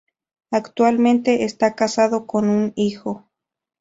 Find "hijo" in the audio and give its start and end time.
2.75-3.29